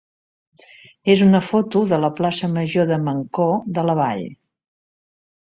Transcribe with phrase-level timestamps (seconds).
[1.15, 4.27] és una foto de la plaça major de Mancor de la Vall.